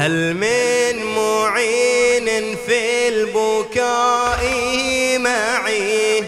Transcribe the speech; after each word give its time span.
هل 0.00 0.34
من 0.34 1.14
معين 1.14 2.56
في 2.66 3.08
البكاء 3.08 4.40
معي؟ 5.18 6.24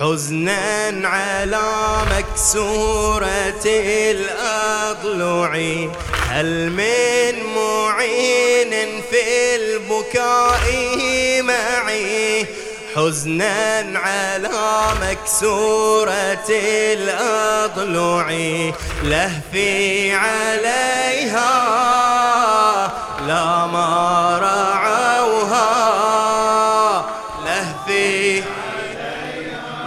حزنا 0.00 1.08
على 1.08 1.62
مكسورة 2.16 3.64
الأضلع. 4.10 5.52
هل 6.28 6.70
من 6.70 7.34
معين 7.56 9.02
في 9.10 9.56
البكاء 9.56 10.62
معي؟ 11.42 12.46
حزنا 12.96 13.98
على 13.98 14.48
مكسورة 15.02 16.48
الأضلع. 16.92 18.30
لهفي 19.02 20.12
عليها 20.12 22.21
لا 23.26 23.66
ما 23.66 24.38
رعوها 24.42 25.62
لهفي. 27.44 28.42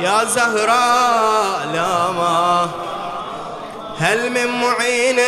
يا 0.01 0.23
زهراء 0.23 1.67
لا 1.73 2.11
ما. 2.11 2.69
هل 3.99 4.29
من 4.29 4.47
معين 4.47 5.19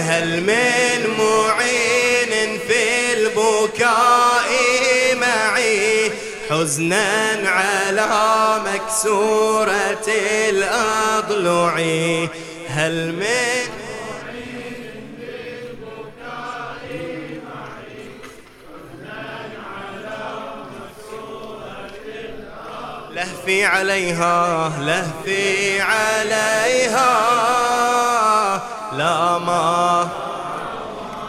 هل 0.00 0.40
من 0.42 1.16
معين 1.18 2.58
في 2.68 3.12
البكاء 3.12 4.50
معي؟ 5.20 6.12
حزنا 6.50 7.36
على 7.46 8.08
مكسورة 8.66 10.06
الأضلع. 10.48 11.74
هل 12.68 13.12
من 13.12 13.57
لهفي 23.48 23.64
عليها 23.64 24.72
لهفي 24.78 25.80
عليها. 25.80 27.08
لا 28.92 29.38
ما 29.38 30.08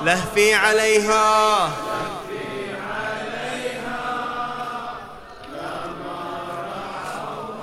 لهفي 0.03 0.53
عليها. 0.53 1.69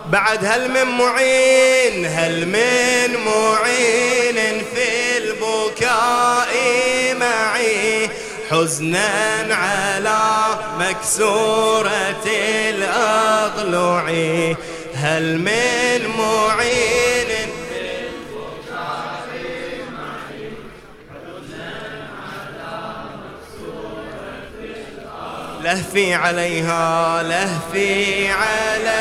بعد 0.07 0.45
هل 0.45 0.71
من 0.71 0.85
معين 0.85 2.07
هل 2.07 2.47
من 2.47 3.17
معين 3.27 4.65
في 4.75 5.19
البكاء؟ 5.19 6.46
حزنا 8.57 9.55
على 9.55 10.19
مكسورة 10.79 12.27
الأضلع 12.69 14.09
هل 14.95 15.39
من 15.39 16.09
معين؟ 16.19 17.27
لهفي 25.63 26.15
عليها 26.15 27.23
لهفي 27.23 28.29
عليها. 28.29 28.96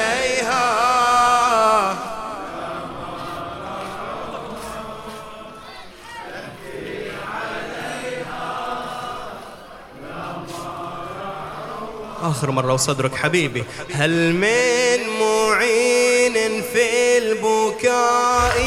آخر 12.29 12.51
مرة 12.51 12.73
وصدرك 12.73 13.15
حبيبي. 13.15 13.63
هل 13.93 14.33
من 14.33 14.99
معين 15.19 16.61
في 16.73 17.17
البكاء 17.17 18.57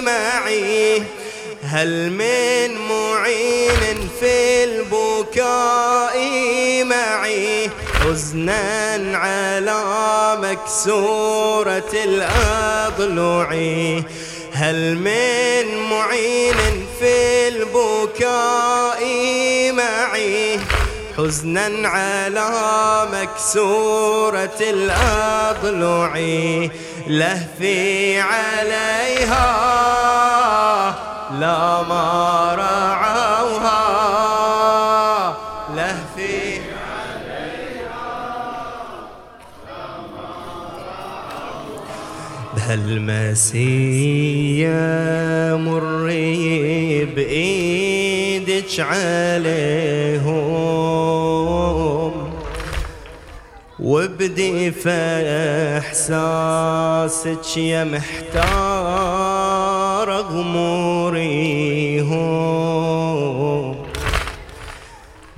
معي؟ 0.00 1.02
هل 1.62 2.10
من 2.10 2.74
معين 2.88 4.08
في 4.20 4.64
البكاء 4.64 6.16
معي؟ 6.84 7.70
حزنا 8.00 9.16
على 9.16 9.82
مكسورة 10.42 11.92
الأضلع. 12.04 13.50
هل 14.52 14.94
من 14.94 15.88
معين 15.90 16.86
في 17.00 17.48
البكاء 17.48 19.02
معي؟ 19.72 20.58
حزنا 21.16 21.88
على 21.88 22.48
مكسورة 23.12 24.58
الأضلع 24.60 26.18
لهفي 27.06 28.20
عليها 28.20 29.46
لا 31.40 31.82
ما 31.82 32.54
رعوها 32.54 33.76
لهفي 35.76 36.60
بهالمسية 44.26 45.56
مري 45.56 47.04
بإيدك 47.04 48.80
عليهم 48.80 49.75
وبدي 54.16 54.72
احساسك 55.78 57.56
يا 57.56 57.84
محتار 57.84 58.10
غموريهم 60.10 60.86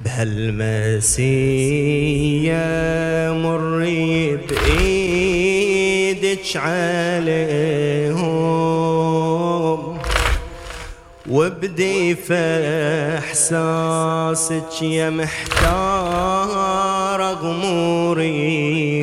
بهالمسية 0.05 0.93
مري 3.33 4.37
بإيدك 4.37 4.97
عليهم. 6.57 8.29
وبدي 11.31 12.15
احساسك 13.19 14.83
يا 14.83 15.11
محتار 15.11 15.98
غموريهم 17.43 18.99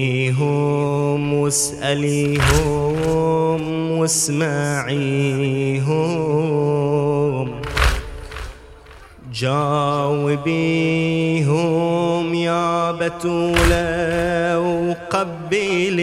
كلميهم 0.00 1.34
واسأليهم 1.34 2.80
واسمعيهم 3.90 5.10
جاوبيهم 11.00 12.34
يا 12.34 12.92
بتولة 12.92 14.58
وقبليهم 14.58 16.00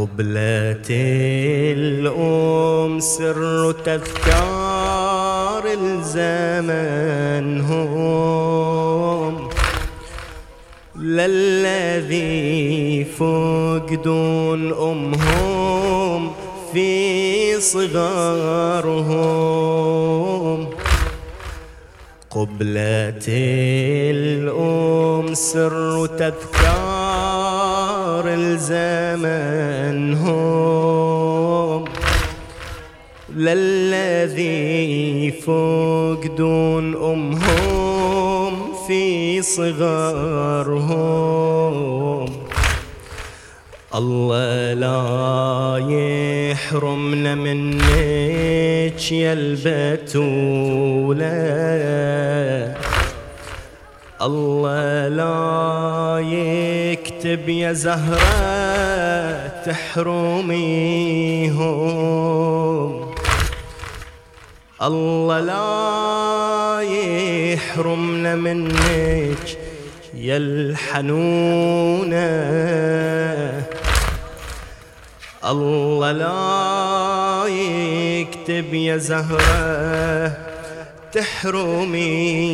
قبلة 0.00 0.88
الأم 1.76 3.00
سر 3.00 3.74
تذكار 3.84 5.64
الزمن 5.80 7.60
هم. 7.60 9.48
للذي 11.00 13.04
فقدون 13.04 14.72
أمهم 14.72 16.30
في 16.72 17.60
صغارهم. 17.60 19.10
قبلة 22.30 23.26
الأم 24.10 25.34
سر 25.34 26.06
تذكار 26.06 26.89
الزمن 28.56 30.14
هم. 30.14 31.84
للذي 33.36 35.30
فقدون 35.30 36.96
أمهم 36.96 38.72
في 38.88 39.42
صغارهم 39.42 41.00
الله 43.94 44.74
لا 44.74 45.76
يحرمنا 45.88 47.34
منك 47.34 49.12
يا 49.12 49.32
البتولة 49.32 50.80
الله 54.22 55.08
لا 55.08 56.18
يكتب 56.20 57.48
يا 57.48 57.72
زهرة 57.72 59.48
تحرميهم. 59.64 61.00
الله 64.82 65.40
لا 65.40 66.80
يحرمنا 66.80 68.34
منك 68.34 69.58
يا 70.14 70.36
الحنونة 70.36 72.20
الله 75.44 76.12
لا 76.12 77.46
يكتب 77.48 78.74
يا 78.74 78.96
زهرة 78.96 80.36
تحرميهم. 81.12 82.50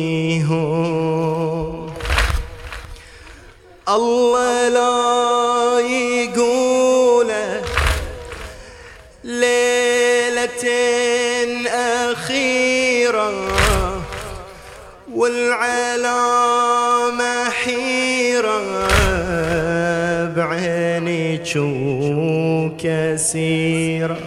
الله 3.89 4.69
لا 4.69 5.79
يقول 5.79 7.31
ليلة 9.23 10.65
أخيرة 12.11 13.31
والعلامة 15.13 16.69
حيرة 17.49 18.61
بعينك 20.35 21.47
وكسيرة 22.75 24.17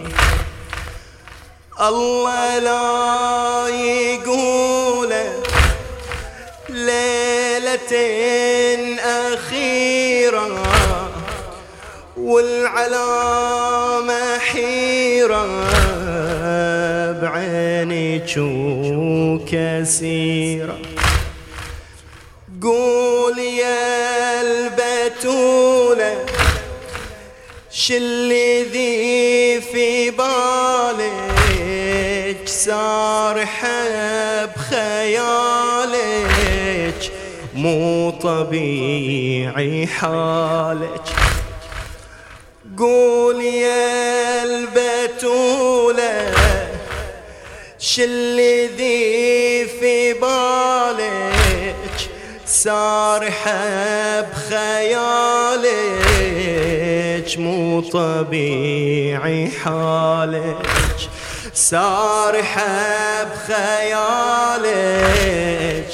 الله 1.81 2.59
لا 2.59 3.67
يقول 3.69 5.13
ليلة 6.69 7.91
والعلامة 12.41 14.37
حيرة 14.37 15.45
بعينك 17.21 18.33
وكسيرة 19.37 20.77
قول 22.61 23.39
يا 23.39 24.41
البتولة 24.41 26.25
شلي 27.71 28.63
ذي 28.63 29.61
في 29.61 30.11
بالك 30.11 31.11
سارحة 32.45 33.85
بخيالك 34.45 35.91
مو 37.55 38.09
طبيعي 38.09 39.87
حالك. 39.87 41.01
قول 42.77 43.41
يا 43.41 44.43
البتولة 44.43 46.33
شلي 47.79 48.67
ذي 48.67 49.65
في 49.67 50.13
بالك 50.13 52.09
سارحة 52.45 54.21
بخيالك 54.21 54.99
مو 57.37 57.81
طبيعي 57.81 59.49
حالك. 59.49 60.67
سارحة 61.53 63.23
بخيالك 63.23 64.71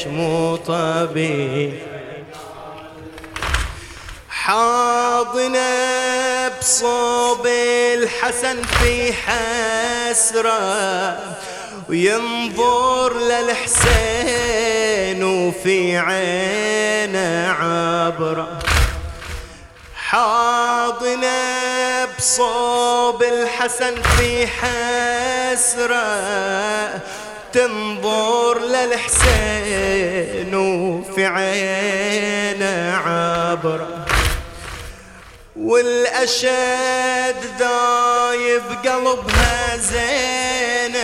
مو 0.08 0.56
طبيعي 0.56 1.87
حاضنة 4.48 5.68
بصوب 6.60 7.48
الحسن 7.48 8.62
في 8.64 9.14
حسرة 9.14 10.58
وينظر 11.90 13.14
للحسين 13.20 14.44
وفي 15.24 15.98
عينه 15.98 17.56
عبرة. 17.60 18.60
حاضنة 19.96 21.28
بصوب 22.18 23.24
الحسن 23.24 24.02
في 24.02 24.48
حسرة 24.48 26.08
تنظر 27.54 28.60
للحسين 28.60 30.56
وفي 30.56 31.26
عينه 31.26 33.02
عبرة. 33.06 34.07
والأشد 35.62 37.36
دايب 37.60 38.62
قلبها 38.86 39.78
زينب 39.78 40.98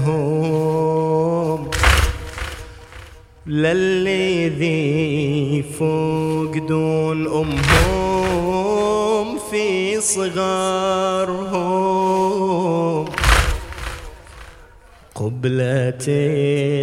للذي 3.61 5.63
فقدون 5.79 7.27
أمهم 7.27 9.27
في 9.51 10.01
صغارهم. 10.01 11.61
قبلة 15.15 16.05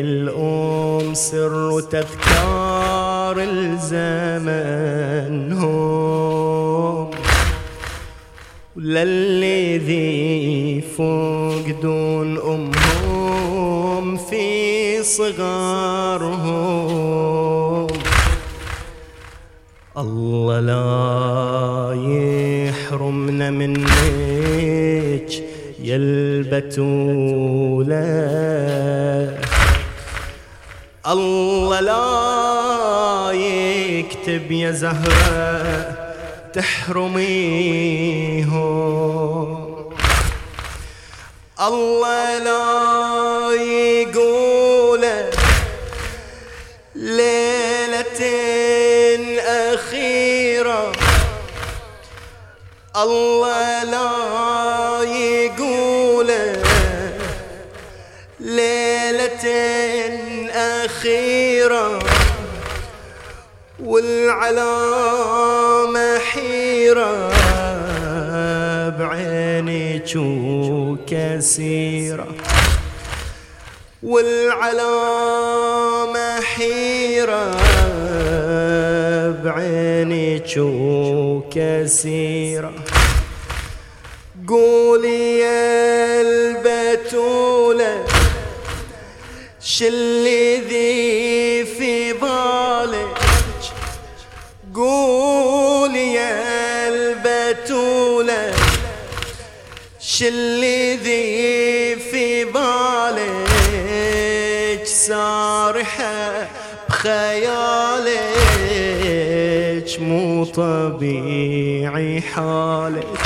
الأم 0.05 1.15
سر 1.15 1.81
تذكار 1.81 3.37
الزمن 3.51 5.53
هم 5.53 7.11
للذي 8.77 10.81
فقدون 10.81 12.39
أمهم 12.39 12.73
في 12.73 12.78
صغارهم 15.09 16.77
الله 19.97 20.61
لا 20.61 22.73
حظنا 22.73 23.51
منك 23.51 25.33
يا 25.83 25.97
البتولة 25.97 27.99
الله 31.07 31.81
لا 31.81 33.33
يكتب 33.33 34.53
يا 34.53 34.71
زهرة 34.71 35.99
تحرميهم 36.53 38.09
الله 41.61 42.39
لا 42.39 43.53
يقول 43.53 44.38
الله 53.03 53.85
لا 53.85 54.11
يقول 55.03 56.27
ليلة 58.41 59.47
أخيرة 60.85 61.99
والعلامة 64.89 66.19
حيرة 66.19 67.29
بعينك 68.99 70.13
وكسيرة 70.77 72.27
والعلامة 75.09 76.41
حيرة 76.41 77.57
بعينك 79.89 80.53
وكسيرة 81.49 82.73
قولي 84.49 85.39
يا 85.39 86.21
البتولة 86.21 88.05
شلي 89.61 90.57
ذي 90.57 91.65
في 91.65 92.13
بالك 92.13 93.19
قولي 94.75 96.13
يا 96.15 96.89
البتولة 96.89 98.55
شلي 100.01 100.97
ذي 100.97 101.78
طبيعي 110.45 112.21
حالك 112.21 113.19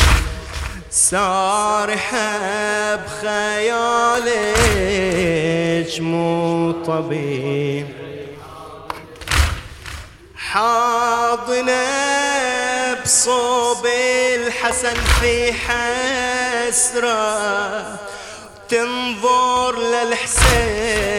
سارحة 0.91 2.27
بخيالك 2.97 4.73
مو 6.01 6.73
طبيعي. 6.73 7.87
حاضنة 10.37 11.83
بصوب 13.05 13.87
الحسن 14.37 14.95
في 15.21 15.53
حسرة 15.53 17.13
تنظر 18.69 19.79
للحسين 19.79 21.13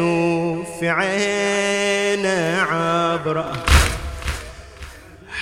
وفي 0.00 0.88
عينه 0.88 2.62
عبره 2.70 3.67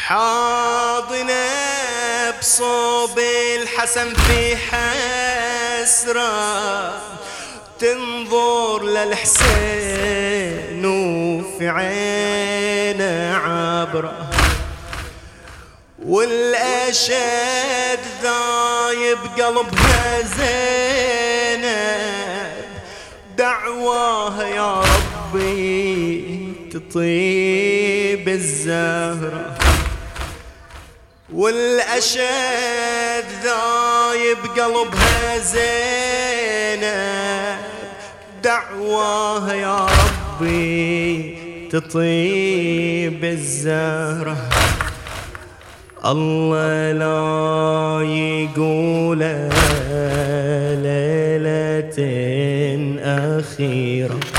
حاضنة 0.06 1.50
بصوب 2.40 3.18
الحسن 3.62 4.14
في 4.14 4.56
حسرة 4.56 6.22
تنظر 7.78 8.84
للحسين 8.84 10.06
وفي 10.86 11.68
عينه 11.68 13.36
عبره 13.36 14.30
والأشد 16.06 18.00
ذايب 18.22 19.18
قلبها 19.38 20.22
زينب 20.38 21.66
دعواها 23.38 24.46
يا 24.46 24.80
ربي 24.80 26.36
تطيب 26.72 28.28
الزهرة. 28.28 29.65
والأشد 31.36 33.26
ذايب 33.44 34.38
قلبها 34.56 35.38
زينب 35.38 36.86
دعواها 38.42 39.54
يا 39.54 39.86
ربي 39.86 41.36
تطيب 41.72 43.24
الزهرة. 43.24 44.36
الله 46.04 46.92
لا 46.92 48.00
يقول 48.02 49.18
ليلة 50.86 51.98
أخيرة. 53.38 54.35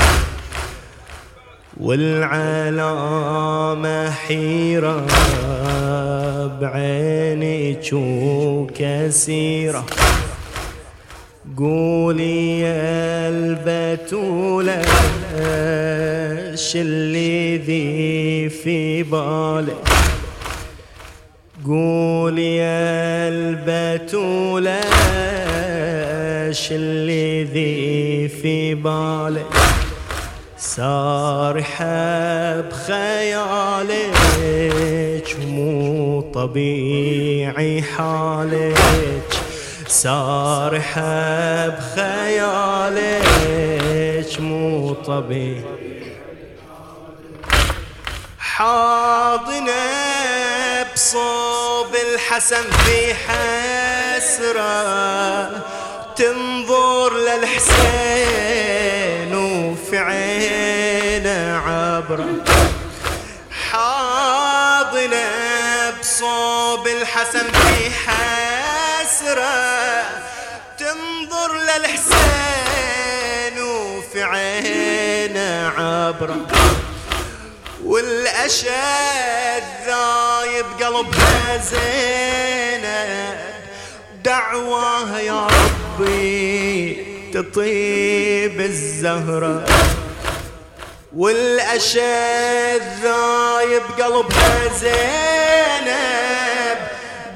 والعلامة 2.78 3.70
حيرة 4.10 5.06
بعينك 6.60 7.88
وكسيرة 7.92 9.86
قولي 11.58 12.60
يا 12.60 13.28
البتولة 13.28 14.82
اللي 16.74 17.56
ذي 17.56 18.48
في 18.48 19.02
بالك 19.02 19.88
قولي 21.66 22.56
يا 22.56 23.28
البتولة 23.28 24.80
اللي 26.72 27.44
ذي 27.44 28.28
في 28.28 28.74
بالك 28.74 29.46
سارحة 30.78 32.60
بخيالك 32.60 34.10
مو 35.46 36.20
طبيعي 36.34 37.82
حالك. 37.82 39.30
سارحة 39.88 41.68
بخيالك 41.68 42.80
مو 44.40 44.94
طبيعي. 44.94 45.64
حاضنة 48.38 49.72
بصوب 50.94 51.94
الحسن 52.14 52.70
في 52.70 53.14
حسرة. 53.14 54.68
تنظر 56.18 57.16
للحسين 57.16 58.64
وفي 59.34 59.98
عينه 59.98 61.62
عبره 61.66 62.44
حاضنة 63.70 65.28
بصوب 66.00 66.86
الحسن 66.86 67.46
في 67.52 67.90
حسرة. 67.90 69.48
تنظر 70.78 71.52
للحسين 71.54 72.02
وفي 73.62 74.22
عينه 74.22 75.72
عبره 75.78 76.46
والأشد 77.84 79.64
ذايب 79.86 80.66
قلبها 80.80 81.56
زينب 81.56 83.47
دعواها 84.28 85.20
يا 85.20 85.46
ربي 85.46 86.96
تطيب 87.32 88.60
الزهرة. 88.60 89.64
والأشد 91.16 92.82
ذايب 93.02 93.82
قلبها 93.98 94.78
زينب. 94.80 96.78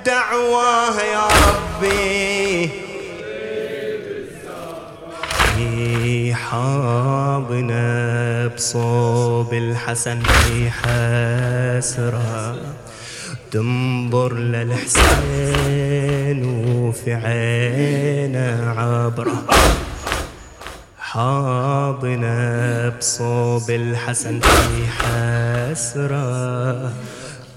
دعواها 0.06 1.02
يا 1.02 1.28
ربي 1.46 2.70
حاضنة 6.34 7.86
بصوب 8.56 9.54
الحسن 9.54 10.22
في 10.22 10.70
حسرة. 10.70 12.56
تنظر 13.52 14.34
للحسين 14.34 14.94
وفي 16.44 17.14
عينه 17.14 18.74
عبره 18.78 19.44
حاضنة 20.98 22.88
بصوب 22.88 23.70
الحسن 23.70 24.40
في 24.40 24.86
حسرة. 24.98 26.92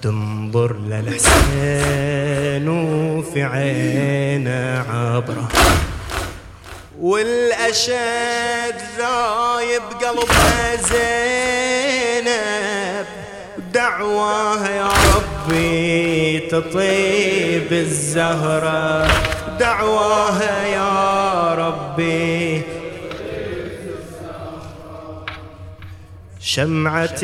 تنظر 0.02 0.76
للحسين 0.76 2.68
وفي 2.68 3.42
عينه 3.42 4.84
عبره 4.90 5.48
والأشد 7.00 8.76
ذايب 8.98 9.82
قلبها 10.02 10.76
زينب. 10.76 12.26
دعواها 13.72 14.70
يا 14.70 14.90
ربي 15.46 16.38
تطيب 16.38 17.72
الزهرة 17.72 19.06
دعواها 19.60 20.66
يا 20.66 21.54
ربي. 21.54 22.62
شمعة 26.40 27.18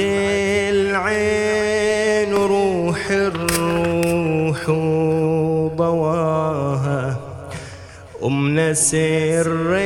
العين 0.71 2.35
روح 2.35 3.11
الروح 3.11 4.71
ضواها 5.77 7.17
أمنا 8.25 8.73
سر 8.73 9.77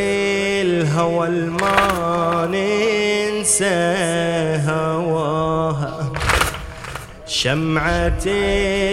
الهوى 0.62 1.26
الما 1.26 2.47
ننسى 2.52 3.97
هواها 4.69 5.05
شمعة 7.37 8.25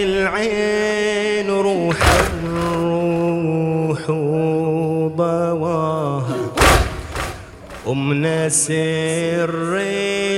العين 0.04 1.50
روح 1.50 1.96
الروح 2.44 4.00
ضواها 5.16 6.36
أمنا 7.88 8.48
سر 8.48 9.76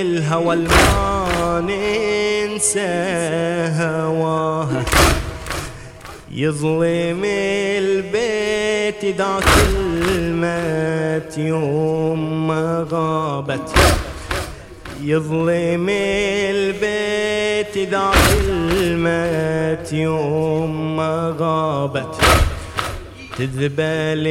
الهوى 0.03 0.55
الما 0.55 1.61
ننسى 1.61 2.81
هواها 3.81 4.85
يظلم 6.31 7.23
البيت 7.25 9.05
ذاك 9.19 9.49
المات 9.77 11.39
يوم 11.39 12.47
ما 12.49 12.87
غابت. 12.91 13.71
يظلم 15.03 15.87
البيت 16.50 17.79
ذاك 17.91 18.17
المات 18.41 19.93
يوم 19.93 20.97
ما 20.97 21.37
غابت. 21.38 22.17
تذبل 23.38 24.26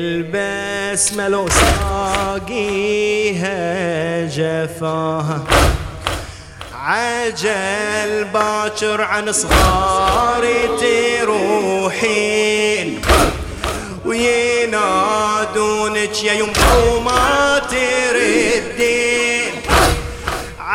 البسمة 0.00 1.28
لو 1.28 1.48
ساقيها 1.48 2.66
جفاها. 4.26 5.44
عجل 6.74 8.24
باكر 8.24 9.02
عن 9.02 9.32
صغاري 9.32 10.68
تروحين. 11.20 13.00
وينادونك 14.06 14.94
يا 16.24 16.32
يمه 16.32 16.94
وما 16.96 17.58
تردين. 17.70 19.33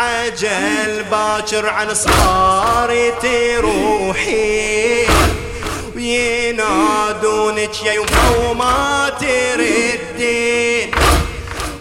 عجل 0.09 1.03
باكر 1.11 1.69
عن 1.69 1.93
صغاري 1.93 3.11
تروحين 3.21 5.09
وينادونك 5.95 7.83
يا 7.83 7.93
يمه 7.93 8.49
وما 8.49 9.11
تردين. 9.19 10.91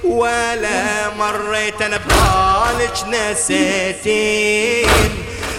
ولا 0.04 1.11
مريت 1.18 1.82
أنا 1.82 1.97
ببالك 1.97 2.97
نسيتين. 3.08 4.88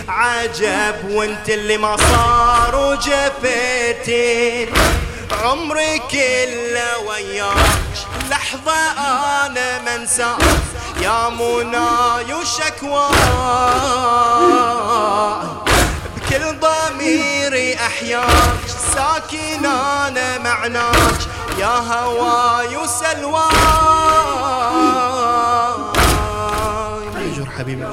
عجب 0.07 0.95
وانت 1.11 1.49
اللي 1.49 1.77
ما 1.77 1.97
صار 1.97 2.75
وجفتين 2.75 4.69
عمري 5.43 5.99
كله 6.11 6.99
وياك. 7.07 7.55
لحظة 8.29 8.91
أنا 9.45 9.81
منسى 9.97 10.35
يا 11.01 11.29
مناي 11.29 12.33
وشكواي 12.33 13.09
بكل 16.15 16.59
ضميري 16.59 17.75
أحياك 17.75 18.59
ساكن 18.93 19.65
انا 19.65 20.37
معناك 20.37 21.19
يا 21.59 21.77
هواي 21.77 22.77
وسلواي 22.77 23.49
مأجور 27.15 27.45
حبيبي. 27.57 27.85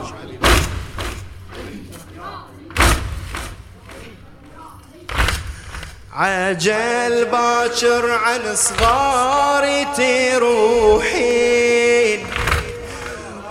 عجل 6.13 7.25
باكر 7.25 8.11
عن 8.11 8.57
صغاري 8.57 9.85
تروحين 9.97 11.46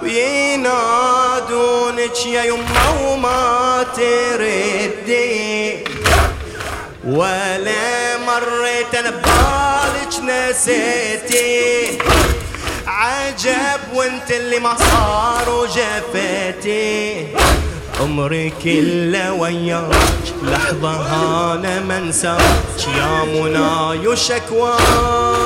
وينادونك 0.06 1.46
يا 2.26 2.44
يمه 2.44 3.12
وما 3.12 3.86
تردين 3.96 5.84
ولا 7.08 8.18
مريت 8.18 8.96
أنا 8.96 9.10
ببالك 9.10 10.14
نسيتي. 10.24 11.98
عجب 12.88 13.82
وانت 13.94 14.32
اللي 14.32 14.60
ما 14.60 14.76
صار 14.78 15.50
وجفتي. 15.50 17.28
عمري 18.02 18.54
كله 18.64 19.34
وياك 19.34 19.96
لحظة 20.44 21.54
أنا 21.54 21.80
ما 21.80 21.98
انساك. 21.98 22.42
يا 22.98 23.24
مناي 23.26 24.08
وشكواي 24.08 25.45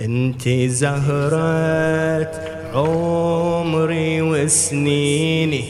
انت 0.00 0.48
زهرة 0.48 2.30
عمري 2.74 4.22
وسنيني 4.22 5.64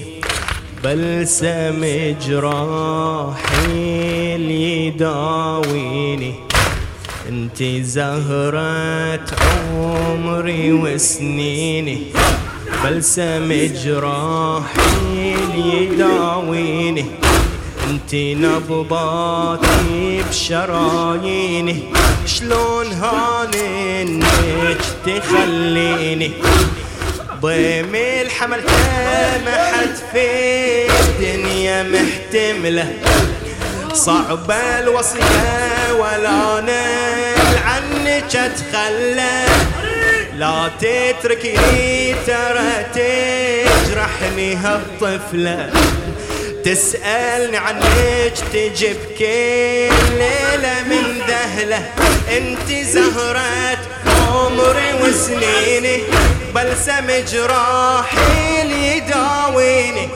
بلسم 0.84 1.86
جراحي 2.26 3.66
اللي 4.34 4.86
يداويني 4.86 6.34
انت 7.28 7.62
زهرة 7.62 9.20
عمري 9.74 10.72
وسنيني 10.72 12.02
بلسم 12.84 13.68
جراحي 13.84 15.34
اللي 15.34 15.84
يداويني 15.84 17.04
انت 17.90 18.14
نبضاتي 18.14 20.22
بشراييني. 20.30 21.82
شلون 22.40 22.92
هاننك 22.92 24.80
تخليني 25.06 26.32
ضيم 27.40 27.94
الحمل 27.94 28.60
تمحت 28.60 29.96
في 30.12 30.26
الدنيا 31.00 31.82
محتملة. 31.82 32.92
صعبة 33.94 34.54
الوصية 34.54 35.92
ولا 35.98 36.60
نل 36.60 37.58
عنك 37.64 38.36
أتخلى. 38.36 39.44
لا 40.36 40.70
تتركني 40.80 42.14
ترى 42.26 42.86
تجرحني 42.94 44.54
هالطفلة. 44.54 45.70
تسألني 46.64 47.56
عنك 47.56 48.34
تجيب 48.52 48.96
كل 49.18 49.90
ليلة 50.18 50.82
من 50.88 51.09
ذهلة 51.30 51.90
انت 52.36 52.72
زهرة 52.86 53.78
عمري 54.06 54.92
وسنيني 55.02 56.02
بلسم 56.54 57.06
جراحي 57.32 58.62
اللي 58.62 58.96
يداويني 58.96 60.08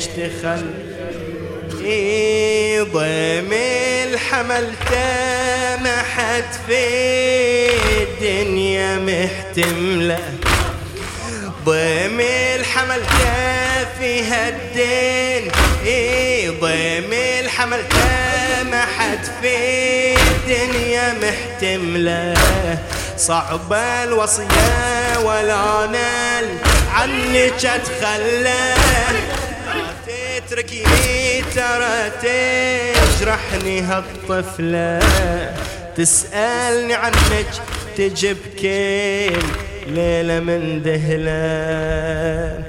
تخليني؟ 0.02 0.88
ضيم 2.94 3.54
الحمل 4.04 4.68
تمح 5.78 6.06
حد 6.18 6.44
في 6.68 6.84
الدنيا 8.04 8.98
محتمله 8.98 10.20
ضيم 11.66 12.20
الحمل 12.56 13.02
كافي 13.20 14.24
هالدين. 14.24 15.52
اي 15.86 16.50
ضيم 16.50 17.14
الحمل 17.14 17.84
ما 18.72 18.86
حد 18.86 19.24
في 19.42 20.16
الدنيا 20.16 21.14
محتمله 21.14 22.34
صعبة 23.18 24.04
الوصية 24.04 25.20
ولا 25.24 25.88
نال 25.92 26.46
عنك 26.94 27.66
اتخلى 27.66 28.74
تتركيني 30.48 31.42
ترى 31.56 32.12
تجرحني 32.22 33.82
هالطفلة. 33.82 35.00
تسألني 35.98 36.94
عنك 36.94 37.48
تجيب 37.98 38.38
كل 38.62 39.38
ليلة 39.88 40.40
من 40.40 40.82
دهلة 40.82 42.64